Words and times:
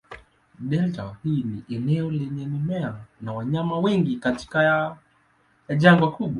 Delta 0.59 1.15
hii 1.23 1.43
ni 1.43 1.63
eneo 1.75 2.11
lenye 2.11 2.45
mimea 2.45 3.05
na 3.21 3.33
wanyama 3.33 3.79
wengi 3.79 4.15
katikati 4.15 4.65
ya 5.69 5.75
jangwa 5.75 6.11
kubwa. 6.11 6.29